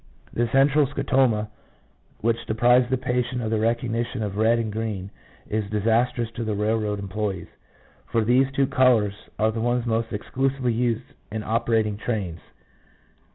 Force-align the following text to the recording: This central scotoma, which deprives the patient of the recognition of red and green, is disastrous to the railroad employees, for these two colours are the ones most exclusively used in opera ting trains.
This 0.33 0.49
central 0.51 0.87
scotoma, 0.87 1.47
which 2.21 2.47
deprives 2.47 2.89
the 2.89 2.97
patient 2.97 3.39
of 3.43 3.51
the 3.51 3.59
recognition 3.59 4.23
of 4.23 4.35
red 4.35 4.57
and 4.57 4.73
green, 4.73 5.11
is 5.47 5.69
disastrous 5.69 6.31
to 6.31 6.43
the 6.43 6.55
railroad 6.55 6.97
employees, 6.97 7.49
for 8.07 8.23
these 8.25 8.51
two 8.51 8.65
colours 8.65 9.13
are 9.37 9.51
the 9.51 9.61
ones 9.61 9.85
most 9.85 10.11
exclusively 10.11 10.73
used 10.73 11.05
in 11.31 11.43
opera 11.43 11.83
ting 11.83 11.97
trains. 11.97 12.39